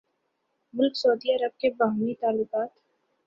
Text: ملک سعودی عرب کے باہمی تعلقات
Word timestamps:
ملک 0.73 0.95
سعودی 0.95 1.33
عرب 1.33 1.59
کے 1.59 1.69
باہمی 1.69 2.13
تعلقات 2.15 2.69